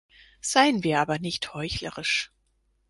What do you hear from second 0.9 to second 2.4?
aber nicht heuchlerisch.